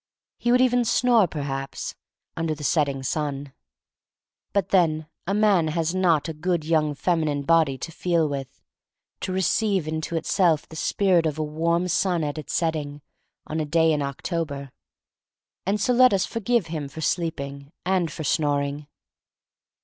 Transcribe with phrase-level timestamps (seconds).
[0.39, 1.93] He would even snore, perhaps—
[2.35, 3.53] under the setting sun.
[4.51, 8.63] But then, a man has not a good young feminine body to feel with,
[9.19, 13.03] to receive into itself the spirit of a warm sun at its setting,
[13.45, 14.71] on a day in October,—
[15.67, 18.87] and so let us forgive him for sleeping, and for snoring.